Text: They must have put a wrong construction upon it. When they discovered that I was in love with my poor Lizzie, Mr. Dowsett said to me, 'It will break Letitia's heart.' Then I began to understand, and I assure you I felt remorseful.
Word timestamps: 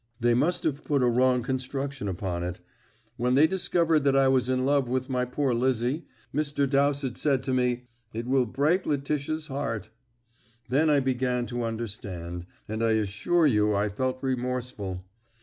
They 0.19 0.33
must 0.33 0.63
have 0.63 0.83
put 0.83 1.03
a 1.03 1.07
wrong 1.07 1.43
construction 1.43 2.07
upon 2.07 2.41
it. 2.43 2.59
When 3.17 3.35
they 3.35 3.45
discovered 3.45 3.99
that 3.99 4.15
I 4.15 4.29
was 4.29 4.49
in 4.49 4.65
love 4.65 4.89
with 4.89 5.11
my 5.11 5.25
poor 5.25 5.53
Lizzie, 5.53 6.07
Mr. 6.33 6.67
Dowsett 6.67 7.17
said 7.17 7.43
to 7.43 7.53
me, 7.53 7.83
'It 8.11 8.25
will 8.25 8.47
break 8.47 8.87
Letitia's 8.87 9.45
heart.' 9.45 9.91
Then 10.69 10.89
I 10.89 11.01
began 11.01 11.45
to 11.45 11.61
understand, 11.63 12.47
and 12.67 12.83
I 12.83 12.93
assure 12.93 13.45
you 13.45 13.75
I 13.75 13.89
felt 13.89 14.23
remorseful. 14.23 15.05